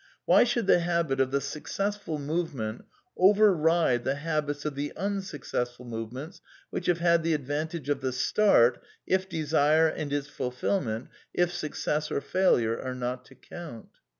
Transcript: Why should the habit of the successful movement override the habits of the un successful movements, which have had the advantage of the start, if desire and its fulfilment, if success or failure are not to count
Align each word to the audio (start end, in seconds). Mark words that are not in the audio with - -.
Why 0.25 0.45
should 0.45 0.65
the 0.65 0.79
habit 0.79 1.19
of 1.19 1.29
the 1.29 1.39
successful 1.39 2.17
movement 2.17 2.85
override 3.15 4.03
the 4.03 4.15
habits 4.15 4.65
of 4.65 4.73
the 4.73 4.91
un 4.97 5.21
successful 5.21 5.85
movements, 5.85 6.41
which 6.71 6.87
have 6.87 6.97
had 6.97 7.21
the 7.21 7.35
advantage 7.35 7.87
of 7.87 8.01
the 8.01 8.11
start, 8.11 8.81
if 9.05 9.29
desire 9.29 9.87
and 9.87 10.11
its 10.11 10.27
fulfilment, 10.27 11.09
if 11.35 11.53
success 11.53 12.09
or 12.09 12.19
failure 12.19 12.81
are 12.81 12.95
not 12.95 13.25
to 13.25 13.35
count 13.35 13.89